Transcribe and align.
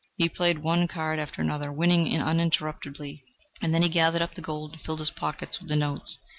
He 0.15 0.27
played 0.27 0.57
one 0.63 0.87
card 0.87 1.19
after 1.19 1.45
the 1.45 1.53
other, 1.53 1.71
winning 1.71 2.11
uninterruptedly, 2.19 3.23
and 3.61 3.71
then 3.71 3.83
he 3.83 3.87
gathered 3.87 4.23
up 4.23 4.33
the 4.33 4.41
gold 4.41 4.71
and 4.73 4.81
filled 4.81 4.97
his 4.99 5.11
pockets 5.11 5.59
with 5.59 5.69
the 5.69 5.75
notes. 5.75 6.17